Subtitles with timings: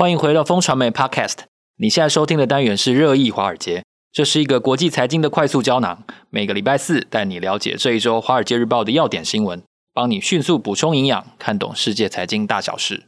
[0.00, 1.40] 欢迎回到风传媒 Podcast。
[1.76, 6.04] 你现在收听的单元是热议华尔街，这是一个国际财经的快速胶囊。
[6.30, 13.02] 每个礼拜四带你了解这一周《华尔街日报》的要点新闻，帮你迅速补充营养，看懂世界财经大小事。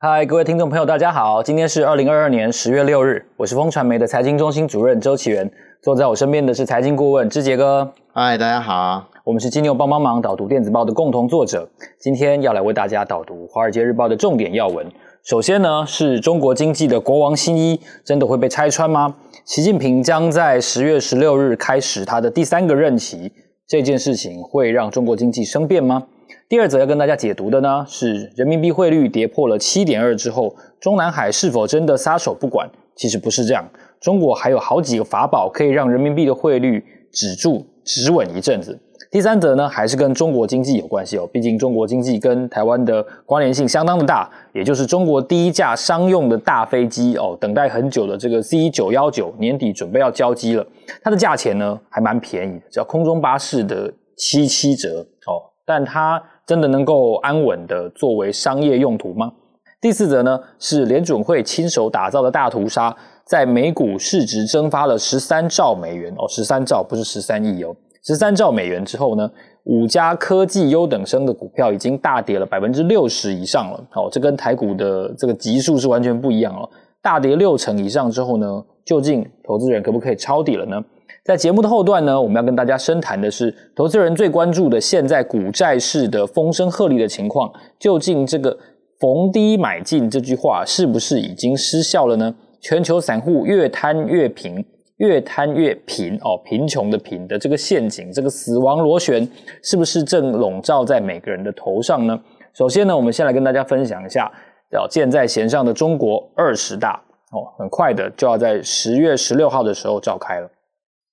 [0.00, 5.50] 嗨，各位听众朋友，大家好，今天是二零二二年十月六日，我是风传媒的财经中心主任周启源，
[5.82, 7.94] 坐在我身边的是财经顾问之杰哥。
[8.12, 9.06] 嗨，大家好。
[9.24, 14.84] 我们是金牛帮帮忙导读电子报的共同作者，今天要来为大家导读《华尔街日报》的重点要闻。
[15.22, 19.14] 首先呢，是中国经济的国王新衣真的会被拆穿吗？
[19.44, 23.30] 习近平将在十月十六日开始他的第三个任期，
[23.68, 26.02] 这件事情会让中国经济生变吗？
[26.48, 32.68] 第二则要跟大家解读的呢，是人民币汇率跌破了七点二之后，中南海是否真的撒手不管？
[32.96, 33.64] 其实不是这样，
[34.00, 38.76] 中国还有好几个法宝可以让人民币的汇率止住止稳一阵子。
[39.12, 41.28] 第三则呢，还是跟中国经济有关系哦。
[41.30, 50.66] 毕竟中国经济跟台湾的关联性相当的大，也就是中国第一架商用的大飞机哦，等待很久的这个 C 九幺九年底准备要交机了。
[51.02, 55.44] 它的价钱呢还蛮便宜，叫空中巴士的七七折哦。
[55.66, 59.30] 但它真的能够安稳的作为商业用途吗？
[59.78, 67.76] 第四则呢，是联准会亲手打造的大屠杀，在美股市值蒸发了十三兆美元哦，十三兆不是十三亿哦。
[68.04, 69.30] 十三兆美元之后呢，
[69.64, 73.86] 五家科技优等生的股票已经大跌了百分之六十以上了。
[73.94, 76.68] 哦，这跟台股的这个级数是完全不一样哦。
[77.00, 80.82] 大跌六成以上之后呢，究竟投资人可不可以抄底了呢？
[81.24, 88.58] 在节目的后段呢，我们要跟大家深谈的是投资人最关注的现在股债市的风声鹤唳的情况，究竟这个
[88.98, 92.34] 逢低买进这句话是不是已经失效了呢？
[92.60, 94.64] 全球散户越贪越贫。
[95.02, 99.28] 越贪越贫哦，贫穷的贫的这个陷阱，这个死亡螺旋，
[99.60, 102.16] 是不是正笼罩在每个人的头上呢？
[102.54, 104.30] 首先呢，我们先来跟大家分享一下，
[104.70, 110.48] 叫箭在弦上的中国二十大哦，很快的就要在十月十六号的时候召开了。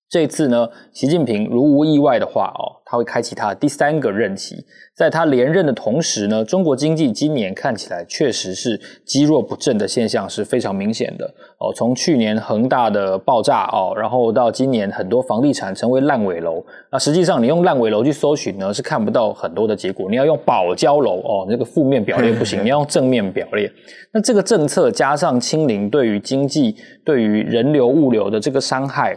[0.09, 4.65] 这次呢，习近平如无意外的话哦，他会开启他的第三个任期。
[4.95, 11.25] 在他连任的同时呢，中国经济今年看起来确实是积弱不振的现象是非常明显的
[11.59, 11.71] 哦。
[11.75, 16.65] 从去年恒大的爆炸哦，然后到今年很多房地产成为烂尾楼。
[16.91, 20.09] 那实际上你用烂尾楼去搜寻呢，是看不到很多的结果。
[20.09, 23.71] 你要用保交楼哦，那个负面表列不行， 你要用正面表列。
[24.11, 26.75] 那这个政策加上清零对于经济、
[27.05, 29.15] 对于人流物流的这个伤害。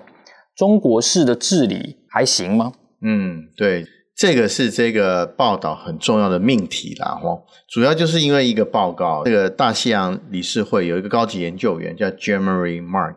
[0.56, 2.72] 中国式的治理还行吗？
[3.00, 3.84] 嗯，对，
[4.16, 7.18] 这个是这个报道很重要的命题啦。
[7.22, 13.16] 哦，主要就是因为一个报告，这个大西洋理事会有一个高级研究员叫 Jeremy Mark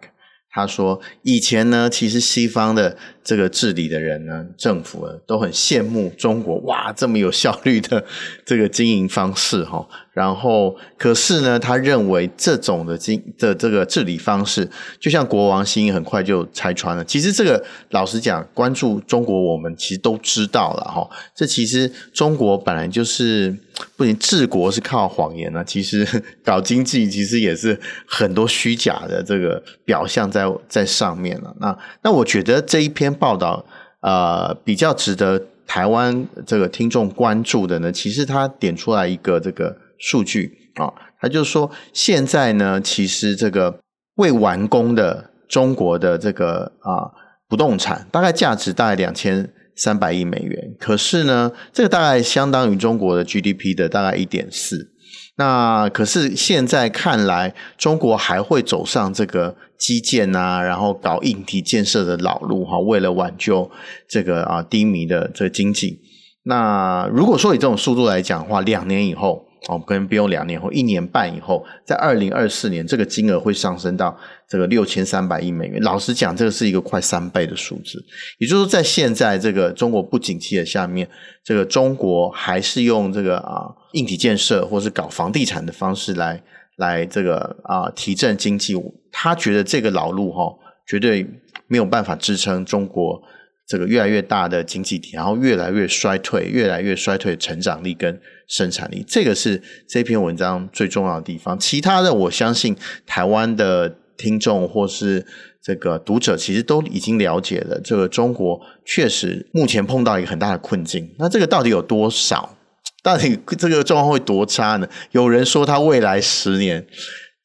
[0.56, 8.02] 他说以前呢，其实西方的这个治理的人呢，政府都很羡慕中国，哇，这么有效率的
[8.46, 9.86] 这个经营方式哈。
[10.14, 14.66] 然后，可是呢，他认为这种的经的这个治理方式，
[14.98, 17.04] 就像国王新很快就拆穿了。
[17.04, 21.06] 其实这个老实讲，关注中国，我们其实都知道了哈。
[21.36, 23.54] 这其实中国本来就是
[23.96, 26.06] 不仅治国是靠谎言呢，其实
[26.44, 31.56] 搞经济其实也是很多虚假的这个表象在在上面了。
[31.60, 33.66] 那那我觉得这一篇报道
[34.02, 39.78] 呃比较值得台湾这个听众关注的呢，其实他点出来一个这个。
[39.98, 43.80] 数据啊，他就说，现在呢，其实这个
[44.16, 47.10] 未完工的中国的这个啊
[47.48, 54.92] 不动产，大概价值大概两千三百亿美元，可是呢，这个大概相当于中国的 GDP 的大概一点四。
[55.38, 63.70] 那可是现在看来，中国还会走上这个基建啊，然后搞硬体建设的老路哈，为了挽救
[64.08, 66.00] 这个啊低迷的这个经济。
[66.44, 69.45] 那如果说以这种速度来讲的话，两年以后。
[69.68, 74.16] 哦，可能不用两年后，一年半以后，在二零二四年，这个金额会上升到
[74.48, 75.82] 这个六千三百亿美元。
[75.82, 78.04] 老实讲，这个是一个快三倍的数字。
[78.38, 81.10] 也就是说，在现在这个中国不景气的下面，
[81.44, 86.44] 这个中国还是用这个啊硬体建设或是搞房地产的方式来
[86.76, 88.76] 来这个啊提振经济。
[89.12, 90.56] 他觉得这个老路哈、哦，
[90.86, 91.26] 绝对
[91.68, 93.22] 没有办法支撑中国。
[93.68, 101.58] 这个越来越大的经济体，然后越来越衰退，越来越衰退成长力跟生产力，这个是这篇文章最重要的地方。
[101.58, 102.76] 其他的，我相信
[103.06, 105.26] 台湾的听众或是
[105.62, 107.82] 这个读者，其实都已经了解了。
[107.84, 111.16] 这个中国确实目前碰到一个很大的困境。
[111.18, 112.58] 那这个到底有多少？
[113.02, 114.88] 到底这个状况会多差呢？
[115.12, 116.86] 有人说，他未来十年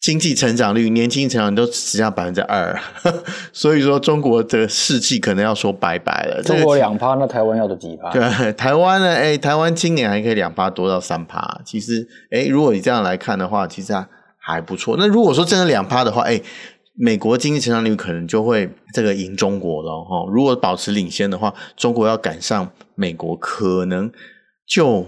[0.00, 2.75] 经济成长率、年轻成长率都只剩下百分之二，
[3.52, 6.43] 所以说中国的世纪可能要说拜拜了。
[6.43, 8.11] 中国两趴，那台湾要的几趴？
[8.11, 9.06] 对，台湾呢？
[9.14, 11.61] 哎，台湾今年还可以两趴多到三趴。
[11.67, 14.08] 其实，哎，如果你这样来看的话，其实还
[14.38, 14.97] 还不错。
[14.99, 16.41] 那如果说真的两趴的话，哎，
[16.99, 20.26] 美国经济成长率可能就会这个赢中国了哈。
[20.32, 24.11] 如果保持领先的话，中国要赶上美国，可能
[24.67, 25.06] 就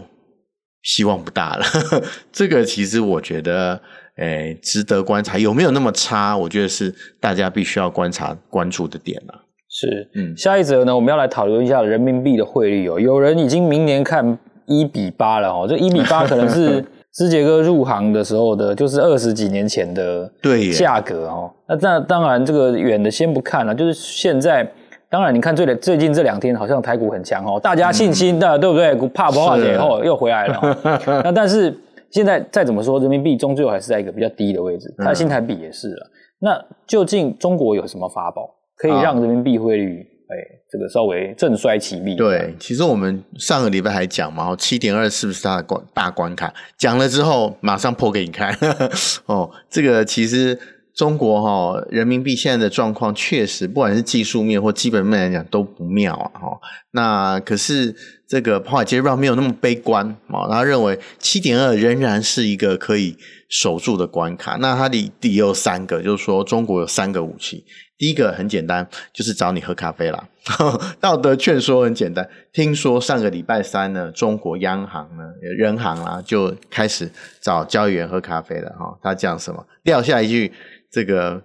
[0.83, 1.65] 希望不大了。
[2.31, 3.81] 这个其实我觉得。
[4.19, 6.37] 诶，值得观察，有没有那么差？
[6.37, 9.41] 我觉得是大家必须要观察、关注的点啊。
[9.71, 13.01] 是，嗯，下一则呢，我们要来讨论一下人民币的汇率哦。
[13.01, 21.51] 有人已经明年看一比八了哦，这一比八可能是 之杰哥入行的时候的，就是二十几年前的对价格哦。
[21.67, 24.71] 那那当然，这个远的先不看了，就是现在，
[25.09, 28.95] 当然你看最最近这两天好像台股很强哦，大家信心的，对不对？
[29.09, 30.79] 怕不怕跌后又回来了。
[31.25, 31.75] 那但是。
[32.13, 36.07] 现在再怎么说，人民币终究还是在一个比较低的位置，它的新台币也是了。
[36.07, 42.15] 嗯、那究竟中国有什么法宝，可以让人民币汇率哎、欸、这个稍微正衰其弊？
[42.15, 46.53] 对，其实我们上个礼拜还讲嘛，七点二是不是它的关大关卡？
[46.79, 48.55] 讲了之后马上破给你看
[49.27, 49.51] 哦。
[49.71, 50.59] 这个其实
[50.95, 56.41] 中国哈人民币现在的状况确实，不管是技术面或基本面来讲都不妙啊。
[56.41, 56.61] 哈，
[56.91, 57.95] 那可是。
[58.33, 63.15] 这个华尔街日报没有那么悲观啊，他认为七点二仍然是一个可以
[63.51, 64.57] 守住的关卡。
[64.57, 67.63] 那他的理由有三个，就是说中国有三个武器。
[68.03, 70.29] 第一个很简单，就是找你喝咖啡啦。
[70.99, 75.23] 道德劝说很简单，听说上个礼拜三呢，中国央行呢，
[75.57, 77.09] 人行啦就开始
[77.41, 78.99] 找交易员喝咖啡了哈。
[79.01, 79.65] 他讲什么？
[79.85, 80.53] 撂下一句
[80.91, 81.45] 这个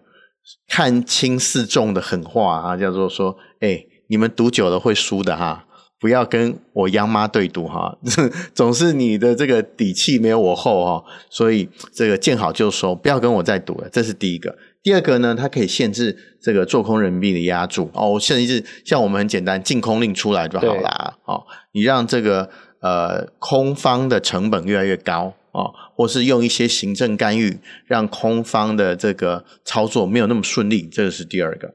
[0.68, 3.80] 看轻似重的狠话啊，叫做说：哎，
[4.10, 5.65] 你们赌久了会输的哈。
[6.00, 7.95] 不要跟我央妈对赌哈，
[8.53, 13.89] 总是你的这个底气没有我厚哈，所以这个见好就收，不要跟我再赌了。
[13.92, 14.56] 这是第一个。
[14.88, 21.18] 第二个呢，它可以限制这个做空人民币的押注哦，甚至像我们很简单，禁空令出来就好啦。
[21.25, 21.44] 哦，
[21.74, 22.50] 你让这个
[22.80, 31.74] 呃空方的成本越来越高哦，或是用一些行政干预，让空方的这个操作没有那么顺利，这个是第二个。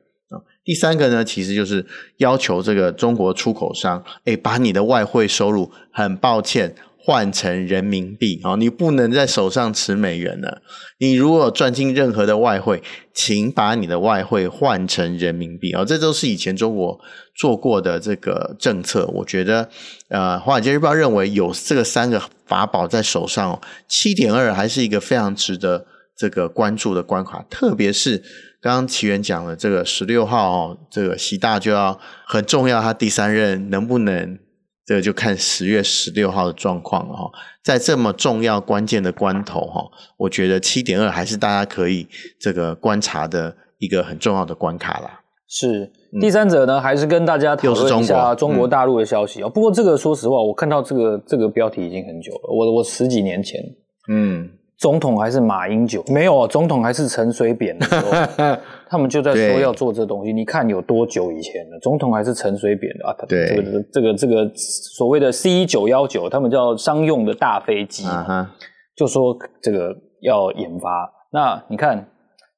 [0.65, 1.85] 第三个呢，其实就是
[2.17, 10.63] 要求这个中国出口商，诶，把你的外汇收入，很抱歉，换成人民币啊，你不能在手上持美元了。
[10.99, 12.83] 你如果赚进任何的外汇，
[13.13, 17.01] 请把你的外汇换成人民币啊，这都是以前中国
[17.35, 19.07] 做过的这个政策。
[19.07, 19.69] 我觉得，
[20.09, 28.23] 呃，华尔街日报认为有这个三个法宝在手上，七点二还是一个非常值得这个关注的关卡，特别是。
[28.63, 34.39] 刚刚奇源讲了，这个十六号哦，这个习大就要很重要，他第三任能不能，
[34.85, 37.31] 这个就看十月十六号的状况了哈。
[37.63, 39.85] 在这么重要关键的关头哈，
[40.17, 42.07] 我觉得七点二还是大家可以
[42.41, 45.21] 这个观察的一个很重要的关卡啦。
[45.49, 45.91] 是
[46.21, 49.51] 第三者呢，还是跟大家讨论一下中国大陆的消息哦？
[49.51, 53.61] 不过这个说实话，我看到这个这个标题已经很久了，我我十几年前，
[54.09, 54.51] 嗯。
[54.79, 56.03] 总统还是马英九？
[56.09, 58.11] 没有，总统还是陈水扁的时候，
[58.93, 60.35] 他们就在说要做这东西。
[60.35, 61.79] 你看有多久以前了？
[61.81, 63.17] 总统还是陈水扁的啊？
[63.27, 68.47] 对，这个这个这个所谓的 C 九幺九，他们叫商用的大飞机，uh huh.
[68.95, 71.11] 就说这个要研发。
[71.33, 72.07] 那你看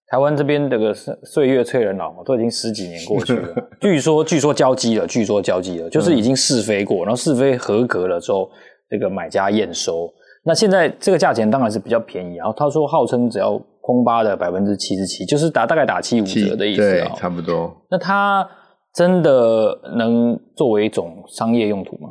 [0.09, 3.55] 台湾这边这个岁月催人老嘛，都已经十几年过去了。
[3.81, 8.51] 据说据说交机了，据说交机了，就是已经试飞过，然后试飞合格了之后，
[8.91, 10.13] 这个买家验收。
[10.45, 17.77] 那现在这个价钱当然是比较便宜，然后他说号称只要空巴的百分之七十七，就是打大概打七五折的意思，对，差不多。
[17.91, 18.49] 那它
[18.95, 22.09] 真的能作为一种商业用途吗？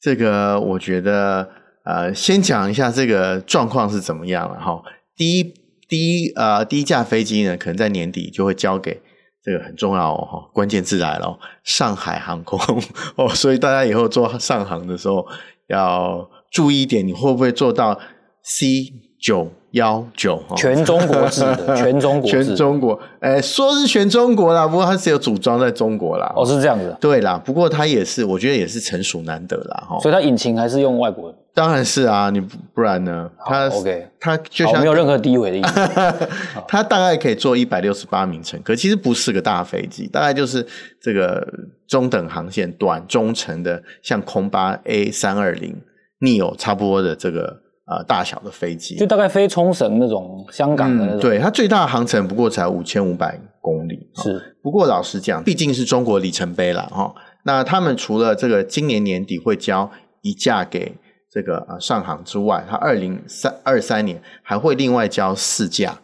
[0.00, 1.48] 这个我觉得，
[1.84, 4.82] 呃，先讲一下这个状况是怎么样了哈。
[5.16, 5.54] 第一，
[5.88, 9.00] 第一，呃，第一架飞机呢，可能在年底就会交给
[9.44, 12.58] 这个很重要哦，关键字来了，上海航空
[13.14, 15.24] 哦，所以大家以后坐上航的时候
[15.68, 16.28] 要。
[16.52, 17.98] 注意一点，你会不会做到
[18.44, 18.84] C
[19.20, 20.42] 九幺九？
[20.56, 22.98] 全中国制的，全中国，全中国。
[23.20, 26.32] 哎，说是全中国啦，不过它是有组装在中国啦。
[26.34, 26.96] 哦，是这样子。
[27.00, 29.84] 对啦，不过它也是，我觉得也是成熟难得啦。
[29.88, 31.38] 哈，所以它引擎还是用外国的。
[31.54, 33.30] 当然是啊，你不然呢？
[33.44, 35.80] 它 OK，它就像没有任何诋毁的意思。
[36.68, 40.66] 它大概可以坐一百六十八名乘客，其实不是个大飞机，大概就是
[41.00, 41.46] 这个
[41.86, 45.76] 中等航线、短中程的，像空巴 A 三二零。
[46.18, 47.54] neo 差不多的这个
[47.86, 51.20] 呃大小的飞机，就大概飞冲绳那种香港的那种。
[51.20, 54.10] 嗯、对，它最大的航程不过才五千五百公里。
[54.16, 57.14] 是，不过老实讲，毕竟是中国里程碑了哈。
[57.44, 59.88] 那他们除了这个今年年底会交
[60.22, 60.96] 一架给
[61.30, 65.98] 这个呃上航之外，它二零三二三年还会另外交四架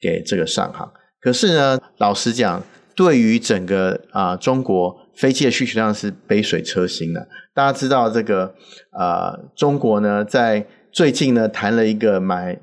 [0.00, 0.92] 给这个上航。
[1.20, 2.62] 可是呢，老实讲，
[2.94, 7.26] 对于整个啊、呃、中国飞机的需求量是杯水车薪的。
[7.52, 8.54] 大家知道这个
[8.96, 10.64] 呃，中国呢在
[10.94, 12.56] 最近呢谈了一个买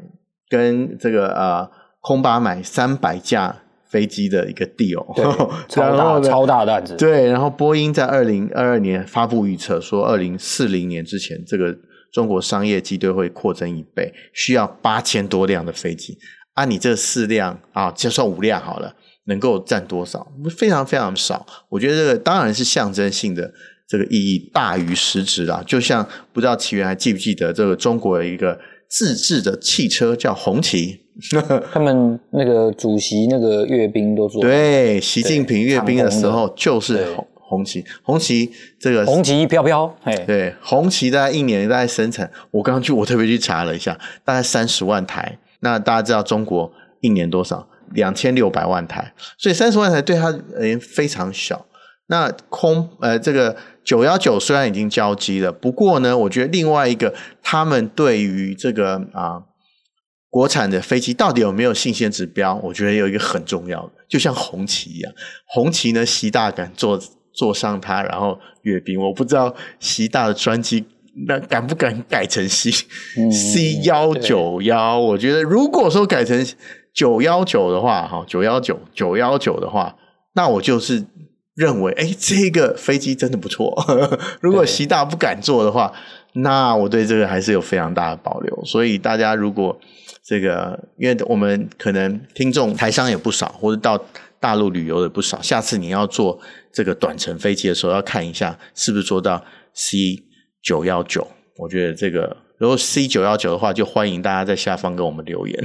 [0.48, 1.70] 跟这个呃
[2.00, 5.26] 空巴买三百架飞机的一个 deal，对，
[5.68, 6.96] 超大超大的案子。
[6.96, 11.76] 对，然后波音在二零二二年发布预测说，二零四零年之前，这个
[12.14, 16.18] 中国商业机队会扩增一倍，需要八千多辆的飞机。
[16.54, 18.96] 按、啊、你这四辆啊，就算五辆好了，
[19.26, 20.26] 能够占多少？
[20.58, 21.46] 非常非常少。
[21.68, 23.52] 我觉得这个当然是象征性的。
[23.92, 28.58] 这个意义大于实质啦，就像不知道奇源还记不记得这个中国的一个
[28.90, 31.02] 自制的汽车叫红旗，
[31.74, 39.94] 他们那个主席那个阅兵都做对，习近平阅兵的时候就是红红旗，红旗这个红旗飘飘，
[40.26, 45.38] 对，红旗大概一年大概生产，我刚刚去我特别去查了一下，大概三十万台。
[45.60, 46.72] 那大家知道中国
[47.02, 47.68] 一年多少？
[47.94, 51.66] 两千六百万台，所以三十万台对他而言非常小。
[52.08, 53.54] 那空呃，这个
[53.84, 59.42] 九幺九虽然已经交机了，不过呢，我觉得另外一个他们对于这个啊
[60.30, 65.12] 国产的飞机到底有没有信心指标，我觉得有一个很重要的，就像红旗一样，
[65.48, 67.02] 红旗呢，习大敢坐
[67.34, 70.86] 坐上它，然后阅兵，我不知道习大的专机
[71.28, 72.70] 那敢不敢改成 C、
[73.18, 76.46] 嗯、C 幺九幺，我觉得如果说改成
[76.94, 79.96] 九幺九的话，哈，九幺九九幺九的话，
[80.34, 81.04] 那我就是。
[81.62, 83.72] 认为哎，这个飞机真的不错。
[84.42, 85.94] 如果习大不敢坐的话，
[86.34, 88.66] 那我对这个还是有非常大的保留。
[88.66, 89.80] 所以大家如果
[90.24, 94.04] 这个，因为我们可能听众台商也不少，或者到
[94.40, 96.40] 大陆旅游的不少，下次你要坐
[96.74, 100.24] 这个短程飞机的时候，要看一下是不是坐到 C
[100.64, 101.28] 九幺九。
[101.58, 102.36] 我觉得这个。
[102.62, 105.60] 如果 C 九幺九的话，就欢迎大家在下方给我们留言，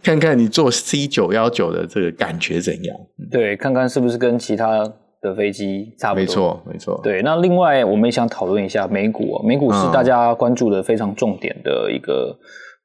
[0.00, 2.96] 看看你坐 C 九幺九的这个感觉怎样？
[3.32, 4.88] 对，看看是不是跟其他
[5.20, 6.20] 的飞机差不多？
[6.20, 7.00] 没错，没错。
[7.02, 12.32] 对，那另外我们也想讨论一下美股哦，美股是大家关注的非常重点的一个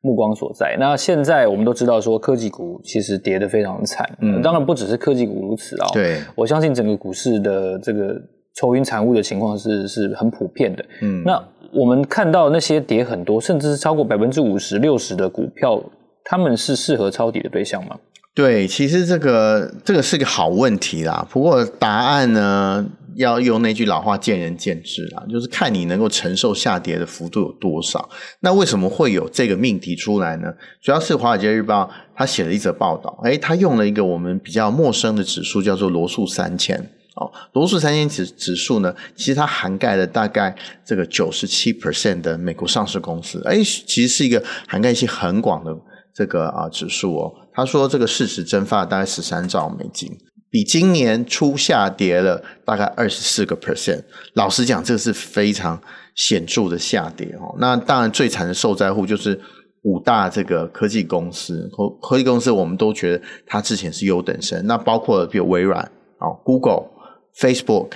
[0.02, 0.76] 目光所在。
[0.76, 5.94] 嗯、那现在我们都知道说科技股其实跌得非常惨，嗯，当然不只是科技股如此啊、哦。
[5.94, 8.20] 对，我相信整个股市的这个
[8.56, 10.84] 愁云惨雾的情况是是很普遍的。
[11.04, 11.40] 嗯，那。
[11.74, 15.84] 我们看到那些跌很多，甚至是超过百分之五十、六十的股票，
[16.24, 17.98] 他们是适合抄底的对象吗？
[18.36, 21.28] 对，其实这个这个是个好问题啦。
[21.30, 22.84] 不过答案呢，
[23.16, 28.10] 要用那句老话，见仁见智啦，就是看你能够承受下跌的幅度有多少。
[28.40, 30.52] 那为什么会有这个命题出来呢？
[30.82, 31.84] 主要是《华尔街日报》
[32.16, 36.90] 他写了一则报道，诶，他用了一个我们比较陌生的指数，叫做罗素三千。
[37.16, 45.72] 哦，罗素三千指指数呢，其实它涵盖了大概这个九十七 percent 的美国上市公司，哎，其实是一个涵盖性很广的
[46.12, 47.32] 这个啊指数哦。
[47.54, 50.10] 他说这个市值蒸发了大概十三兆美金，
[50.50, 54.04] 比今年初下跌了大概二十四个 percent。
[54.34, 55.80] 老实讲，这个是非常
[56.16, 57.56] 显著的下跌哦。
[57.60, 59.40] 那当然最惨的受灾户就是
[59.84, 65.80] 五大这个科技公司，科科技公司我们都觉得它之前是优等生，那包括比如微软
[66.18, 66.92] 哦，Google。
[67.40, 67.92] Facebook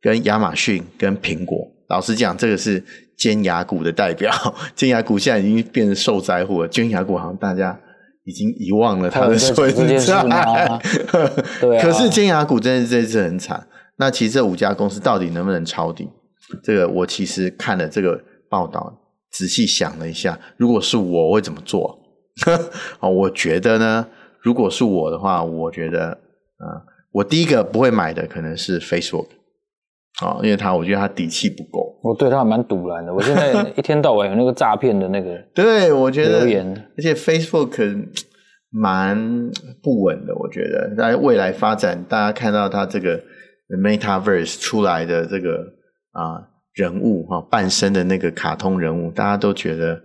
[0.00, 2.82] 跟亚马逊跟苹果，老实讲，这个是
[3.16, 4.32] 尖牙股的代表。
[4.74, 6.68] 尖牙股现在已经变成受灾户了。
[6.68, 7.78] 尖牙股好像大家
[8.24, 10.22] 已经遗忘了它的存在。
[11.60, 11.82] 对啊。
[11.82, 13.66] 可是尖牙股真的是这次很惨。
[13.98, 16.08] 那其实这五家公司到底能不能抄底？
[16.62, 18.92] 这个我其实看了这个报道，
[19.32, 21.98] 仔细想了一下，如果是我，我会怎么做？
[23.00, 24.06] 啊， 我觉得呢，
[24.42, 26.10] 如果是我的话，我觉得，
[26.62, 26.95] 嗯。
[27.16, 29.26] 我第一个不会买的可能是 Facebook，
[30.22, 31.98] 啊，因为它我觉得它底气不够。
[32.02, 33.12] 我对他还蛮赌然的。
[33.12, 36.40] 我现在 一天到晚有那个诈骗的那个，对我觉得，
[36.96, 38.06] 而且 Facebook
[38.70, 39.50] 蛮
[39.82, 40.34] 不稳的。
[40.36, 43.18] 我觉得在未来发展，大家看到它这个
[43.82, 45.56] Metaverse 出来的这个
[46.12, 46.52] 啊。
[46.76, 49.98] 人物哈，半身的那个卡通人物，大家都觉得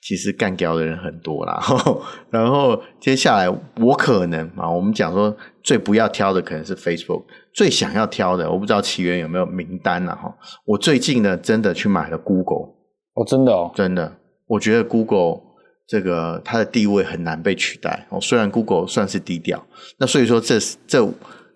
[0.00, 1.62] 其实干掉的人很多啦。
[2.32, 10.34] 然后接下来我可能啊，我们讲说最不要挑的可能是 Facebook，最想要挑的，我不知道奇缘有没有名单了哈。
[10.64, 12.72] 我最近呢，真的去买了 Google，
[13.12, 14.16] 哦，真的哦，真的，
[14.46, 15.42] 我觉得 Google
[15.86, 18.18] 这个它的地位很难被取代哦。
[18.18, 19.62] 虽然 Google 算是低调，
[19.98, 21.06] 那所以说这这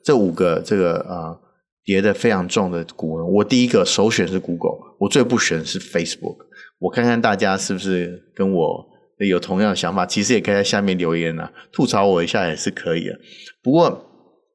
[0.04, 1.40] 这五个这个呃。
[1.88, 6.36] 跌得非常重的股，我第一个首选是 Google，我最不选是 Facebook。
[6.78, 13.18] 我看看大家是不是跟我有同样的想法，其实也可以在下面留言啊，吐槽我一下也是可以的。
[13.62, 13.88] 不过，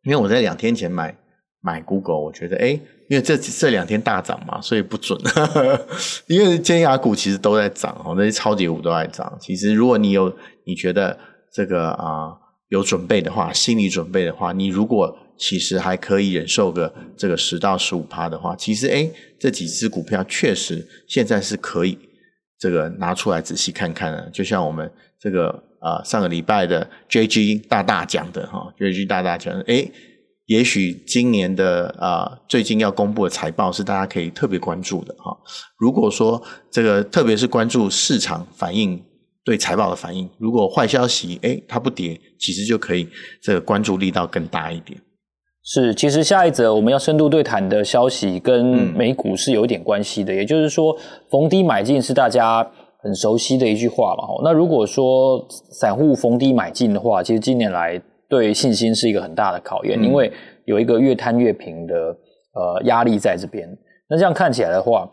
[0.04, 1.18] 因为我在两天前买
[1.60, 5.20] 买 Google，我觉得诶，因为这这两天大涨嘛，所以不准。
[6.30, 9.36] 因为尖牙股其实都在涨哦，那些超级股都在涨。
[9.42, 10.32] 其实如果你有
[10.68, 11.18] 你觉得
[11.52, 12.30] 这个啊
[12.68, 21.98] 有准备的话，心理准备的话，你如果其实还可以忍受个这个十到十五趴的话，其实诶这几只股票确实现在是可以
[22.60, 24.30] 这个拿出来仔细看看的。
[24.32, 29.92] 就像我们这个啊、上个礼拜的 JG 大大讲的哈，JG 大大讲的，诶
[30.46, 35.36] 也许今年的啊、最近要公布的财报是大家可以特别关注的哈。
[35.78, 39.02] 如果说这个特别是关注市场反应
[39.44, 43.10] 对财报的反应，如果坏消息诶它不跌，其实就可以
[43.42, 44.98] 这个关注力道更大一点。
[45.66, 50.94] 是，其实下一则我们要深度对谈的消息跟美股是有一点关系的，嗯、也就是说
[51.32, 52.70] 逢低买进是大家
[53.02, 54.26] 很熟悉的一句话嘛。
[54.44, 55.42] 那如果说
[55.72, 60.30] 散户逢低买进的话，其实近年来对信心是一个很大的考验，嗯、因为
[60.66, 63.66] 有一个越摊越平的呃压力在这边。
[64.10, 65.10] 那这样看起来的话，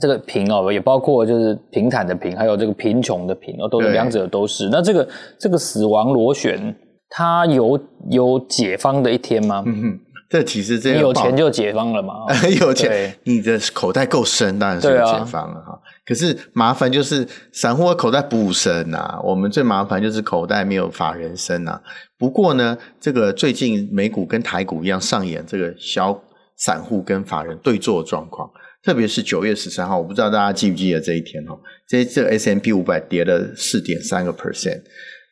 [0.00, 4.68] 这个平哦也包括就是平坦的平，还有这个贫穷的贫哦，都是两者都是。
[4.72, 5.08] 那这个
[5.38, 6.74] 这个死亡螺旋。
[7.08, 7.78] 它有
[8.10, 9.62] 有解放的一天吗？
[9.66, 12.14] 嗯哼，这其实这个你有钱就解放了嘛？
[12.60, 15.72] 有钱，你的口袋够深，当然是有解放了哈。
[15.72, 21.80] 啊、可是麻烦就是散户的口袋不深啊，我们最麻烦就是口袋没有法人深啊。
[22.18, 26.22] 不过呢，这个最近美股跟台股一样上演这个小
[26.56, 28.50] 散户跟法人对坐的状况，
[28.84, 31.58] 特别是九月十三号，我不知道大家记不记得这一天哦？
[31.88, 34.82] 这这 S M P 五百跌了四点三个 percent。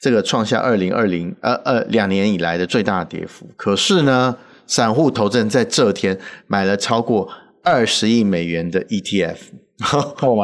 [0.00, 4.36] 这个创下二零二零呃呃两年以来的最大跌幅，可是呢，
[4.66, 7.28] 散户投资人在这天买了超过
[7.62, 9.36] 二十亿美元的 ETF，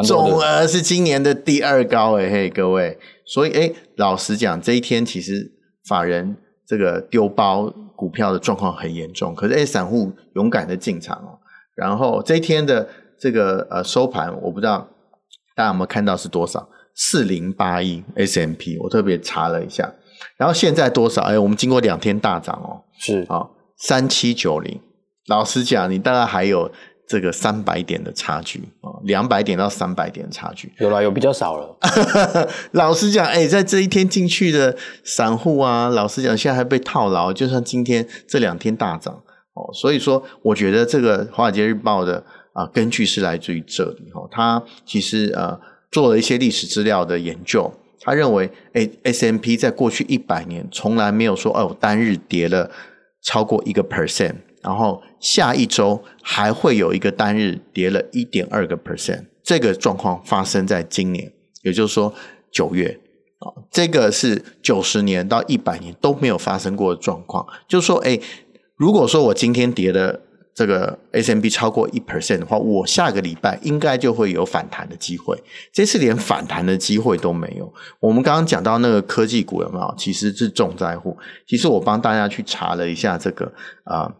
[0.04, 5.52] 总额是今年的第二高诶嘿，各位，所以诶老实讲，这一天其实
[5.87, 11.38] 法人这个丢包股票的状况很严重，可是诶散户勇敢的进场哦，
[11.76, 12.88] 然后这一天的
[13.21, 14.88] 这个呃收盘，我不知道
[15.54, 16.68] 大家有没有看到是多少。
[16.94, 19.90] 四零八一 S M P，我特别查了一下，
[20.37, 21.22] 然后现在多少？
[21.22, 23.46] 哎，我们经过两天大涨哦，是啊，
[23.78, 24.78] 三七九零。
[25.26, 26.70] 老实讲，你大概还有
[27.08, 30.72] 这个三百点的差距啊，两百点到三百点的差距。
[30.78, 31.78] 有了，有比较少了。
[32.72, 37.33] 老实讲，哎，在这一天进去的散户啊，老实讲，现在还被套牢。
[37.33, 39.14] 就算今天这两天大涨
[39.55, 45.59] 哦，所以说，我觉得这个《华尔街日报》的啊根据是来自于这里哦，它其实呃。
[45.92, 52.70] 做了一些历史资料的研究，他认为，诶，S&P 在过去一百年从来没有说，哦，单日跌了
[53.22, 61.31] 超过一个 percent，然后下一周还会有一个单日跌了一点二个 percent，这个状况发生在今年，
[61.62, 62.14] 也就是说
[62.50, 62.98] 九月，
[63.38, 68.18] 啊，这个是九十年到一百年都没有发生过的状况，就是说，诶，
[68.76, 70.22] 如果说我今天跌了。
[70.54, 75.42] 这个 SMB 超过一 percent 的话，我下个礼拜应该就会有反弹的机会。
[75.72, 77.72] 这次连反弹的机会都没有。
[78.00, 79.94] 我们刚刚讲到那个科技股有没有？
[79.96, 81.16] 其实是重灾户。
[81.46, 83.52] 其实我帮大家去查了一下，这个
[83.84, 84.14] 啊、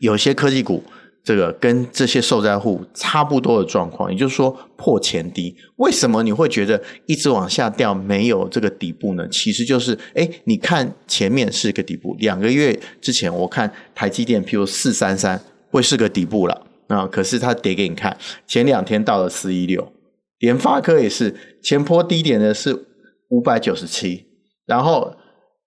[0.00, 0.82] 有些科技股。
[1.24, 5.56] 这个跟这些受灾户差不多的状况，也就是说破前低。
[5.76, 9.26] 为什么你会觉得一直往下掉没有这个底部呢？
[9.30, 18.14] 其实就是，哎，你看前面是个底部，两个月之前我看台积电，譬如四三三会是个底部了啊，可是它跌给你看，
[18.46, 19.90] 前两天到了四一六，
[20.40, 22.86] 联发科也是前波低点的是
[23.30, 24.26] 五百九十七，
[24.66, 25.16] 然后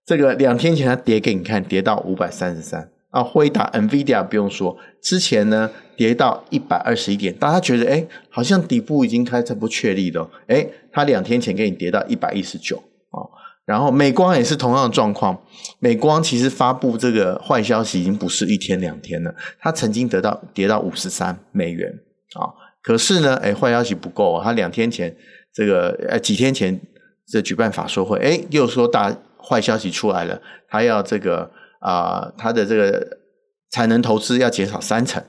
[0.05, 2.91] 这个两天前它跌给你看，跌到五百三十三。
[3.17, 10.29] 啊，辉达 NVIDIA 不用说，之前呢跌到一百二十一点，大家觉得哎，好像底部已经开始不确立了。
[10.45, 12.77] 哎，它两天前给你跌到一百一十九
[13.09, 13.25] 啊，
[13.65, 15.35] 然后美光也是同样的状况，
[15.79, 21.91] 美光其实发布这个坏消息已经不是一天两天了，它曾经得到跌到五十三美元
[22.35, 22.53] 啊，
[22.83, 25.17] 可是呢，哎，坏消息不够，它两天前
[25.51, 26.79] 这个呃几天前
[27.27, 31.49] 这举办法说会，哎，又说大坏消息出来了，它要这个。
[31.79, 33.19] 啊，它的这个
[33.71, 35.23] 产能投资要减少三成，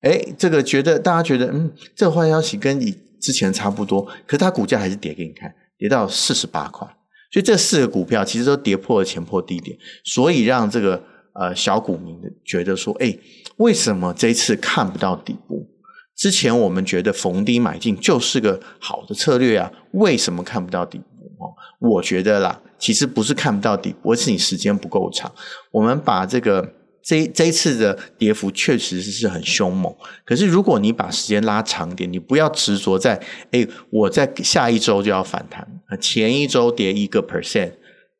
[0.00, 6.86] 哎，这个觉得大家觉得，嗯，这个坏消息跟以之前差不多，可是它股价还是跌给你看，跌到四十八块，
[7.32, 11.02] 所以这四个股票其实都跌破了前破低点，所以让这个
[11.34, 13.16] 呃小股民觉得说，哎，
[13.56, 15.66] 为什么这次看不到底部？
[16.16, 21.44] 之前我们觉得逢低买进就是个好的策略啊，为什么看不到底部？
[21.44, 22.62] 哦，我觉得啦。
[22.78, 25.32] 其实不是看不到底，而是你时间不够长。
[25.70, 33.20] 我们把这个这这一次的跌幅确实是很凶猛，可是如果你把时间拉长点，你不要执着在
[33.52, 35.66] 哎，我在下一周就要反弹，
[36.00, 37.72] 前一周跌一个 percent，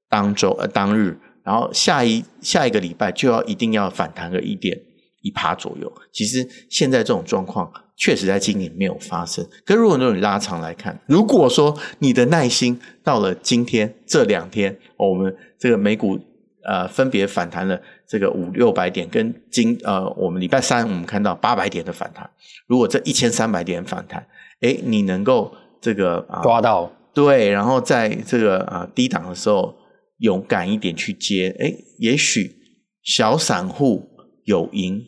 [0.08, 4.78] 当周呃当日，然后下一下一个礼拜就要一定要反弹个一点
[5.26, 5.92] 一趴左右。
[6.12, 7.72] 其实现在这种状况。
[7.98, 9.42] 确实在今年没有发生。
[9.64, 16.20] 可如果你拉长来看，如果说你的耐心到了今天这两天，哦，我们这个美股
[16.62, 22.28] 呃分别反弹了这个五六百点，跟今呃我们礼拜三我们看到八百点的反弹。
[22.66, 24.26] 如果这一千三百点反弹，
[24.60, 29.74] 诶，你能够这个啊抓到对，然后在这个啊低档的时候
[30.18, 32.54] 勇敢一点去接，哎，也许
[33.02, 34.06] 小散户
[34.44, 35.02] 有赢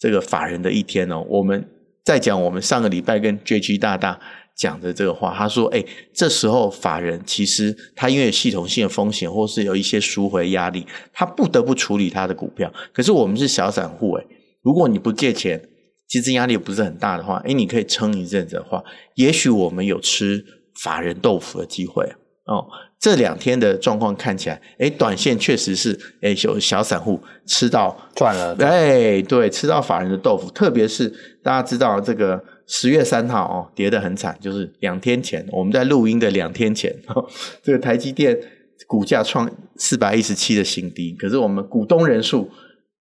[0.00, 1.24] 这个法人的一天哦。
[1.28, 1.64] 我们
[2.02, 4.18] 再讲我们上个礼拜跟 JG 大大。
[4.56, 5.82] 讲的这个话，他说：“哎，
[6.12, 12.70] 这时候法人其实他因为系统性的风险，或是有一些赎回压力，他不得不处理他的股票。
[12.92, 14.24] 可是我们是小散户，哎，
[14.62, 15.66] 如果你不借钱，
[16.06, 18.84] 其实压力不是很大的话，哎，你可以撑一阵子的话，
[19.14, 20.44] 也许我们有吃
[20.82, 22.06] 法人豆腐的机会
[22.50, 22.66] 哦。
[22.98, 31.08] 这两天的状况看起来，哎，短线确实是哎有小散户吃到赚了，哎，对，吃到法人的豆腐，特别是
[31.42, 36.94] 大家知道这个。”十月三号哦，跌得很惨，就是两天前，我们在录音的两天前，
[37.64, 38.38] 这个台积电
[38.86, 42.48] 股价创四百一十七的新低，可是我们股东人数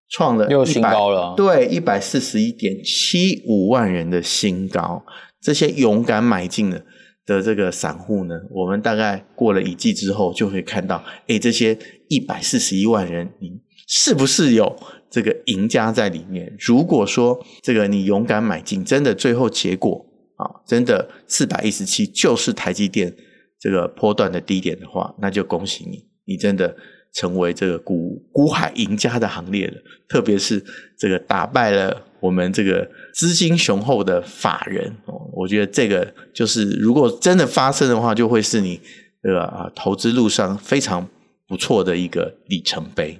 [0.08, 5.04] 创了又新高了，对，一百四十一点七五万人的新高。
[5.42, 6.82] 这些勇敢买进的
[7.28, 14.74] 的这个散户呢，我们大概过了一季之后，就会看到，哎，这些一百四十一万人，你是不是有？
[15.10, 16.54] 这个赢家在里面。
[16.58, 20.04] 如果说这个你勇敢买进，真的最后结果
[20.36, 23.14] 啊，真的四百一十七就是台积电
[23.58, 26.76] 这个波段的低点的话，那就恭喜你，你真的
[27.18, 29.74] 成为这个股股海赢家的行列了。
[30.09, 30.62] 特别是
[30.98, 38.81] 这个打败了我们这个资金雄厚的法人哦，我觉得这个就是如果真的发生的话，就会是你
[39.22, 41.07] 这个啊投资路上非常
[41.46, 43.18] 不错的一个里程碑。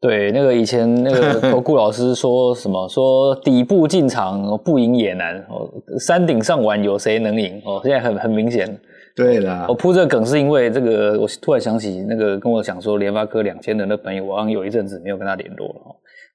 [0.00, 2.86] 对，那个以前那个投顾老师说什么？
[2.88, 7.80] 说底部进场不赢也难哦，山顶上玩有谁能赢哦？
[7.82, 8.80] 现在很很明显。
[9.18, 15.74] 对啦，我铺这个梗是因为这个，我突然想起那个跟我讲说联发科两千人的朋友，我好像有一阵子没有跟他联络了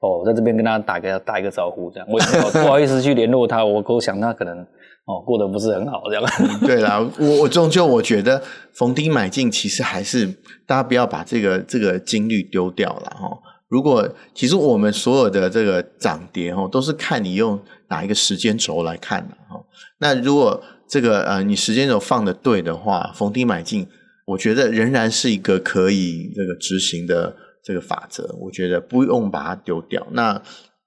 [0.01, 0.19] 哦。
[0.19, 2.25] 我在这边跟他打个打一个招呼，这样我也
[2.61, 4.59] 不好意思去联络他，我我想他可能
[5.05, 6.23] 哦过得不是很好这样。
[6.59, 8.41] 对啦，我我终究我觉得
[8.73, 10.27] 逢低买进，其实还是
[10.67, 13.39] 大家不要把这个这个金率丢掉了哈。
[13.69, 19.59] 如果其实我们所有的这个涨跌哦，都是看你用哪一个时间轴来看的哈。
[19.99, 23.87] 那如果这个呃你时间轴放的对的话，逢低买进，
[24.27, 28.35] 我觉得仍然是一个可以这个执行的这个法则。
[28.41, 30.05] 我觉得不用把它丢掉。
[30.11, 30.41] 那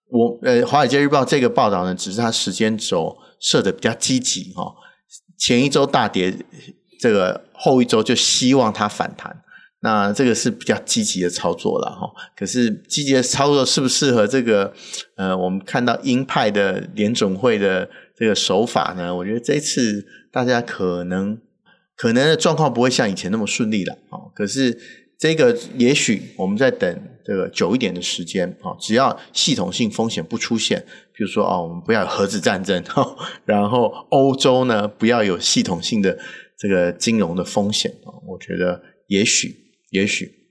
[0.09, 4.75] 我呃《华尔街日报》这个报道呢，只是它时间轴设的比较积极哈。
[5.39, 6.35] 前一周大跌，
[7.01, 9.43] 这个后一周就希望它反弹。
[9.81, 14.73] 那这个是比较积极的操作了哈，可是积极的操作适不适合这个
[15.17, 19.14] 呃，我们看到鹰派的联总会的这个手法呢？
[19.14, 21.38] 我觉得这次大家可能
[21.94, 24.33] 可能的状况不会像以前那么顺利了啊。
[24.35, 24.76] 可是
[25.18, 32.83] 这个也许我们在等这个久一点的时间啊，只要系统性风险不出现，比如说哦，我们不要有核子战争，
[33.44, 36.18] 然后欧洲呢不要有系统性的
[36.59, 39.66] 这个金融的风险啊，我觉得也许。
[39.90, 40.50] 也许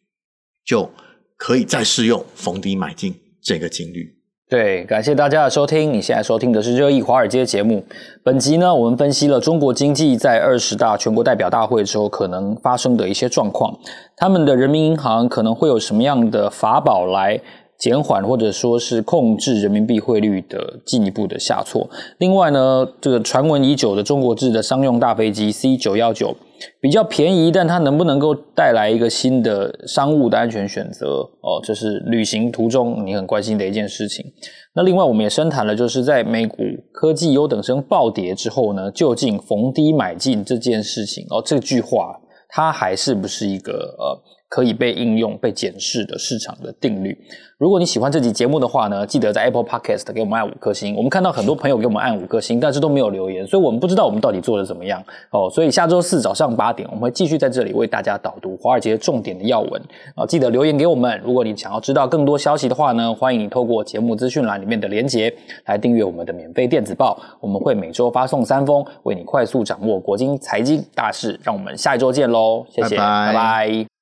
[0.65, 0.89] 就
[1.35, 4.14] 可以再适用逢低买进这个金率。
[4.55, 5.91] 对，感谢大家的收听。
[5.91, 7.83] 你现在收听的是热议华尔街节目。
[8.23, 13.77] 本集呢，我们分析了中国经济在二十大全国代表大会之后可能发生的一些状况，
[14.15, 17.37] 他们的人民银行可能会有什么样的法宝来
[17.77, 21.89] 减缓或者说是控制人民币汇率的进一步的下挫。
[22.17, 26.35] 另外呢，这个传闻已久的中国制的商用大飞机 C 九幺九。
[26.79, 31.17] 比较便宜，但它能不能够带来一个新的商务的安全选择？
[31.41, 34.25] 哦，这是旅行途中你很关心的一件事情。
[34.73, 36.55] 那另外，我们也深谈了，就是在美股
[36.93, 44.23] 科技优等生暴跌之后呢，究竟逢低买进这件事情，哦，这句话它还是不是一个呃？
[44.55, 47.17] 可以被应用、被检视的市场的定律。
[47.57, 50.95] 如果你喜欢这集节目的话呢，记得在 Apple Podcast 给我们按五颗星。
[50.95, 55.49] 我们看到很多朋友给我们按五颗星，但是都没有留言，所以我们不知道我们到底做的怎么样哦。
[55.49, 59.81] 所以下周四早上八点，我们会继续在这里为大家导读华尔街重点的要闻
[60.15, 60.25] 啊。
[60.25, 61.21] 记得留言给我们。
[61.25, 65.33] 如果你想要知道更多消息的话呢，欢迎你透过节目资讯栏里面的连结
[65.65, 67.17] 来订阅我们的免费电子报。
[67.41, 71.37] 我们会每周发送三封，为你快速掌握国经财经大事。
[71.43, 72.65] 让我们下一周见喽！
[72.69, 73.27] 谢谢，拜拜。
[73.27, 73.94] 拜拜。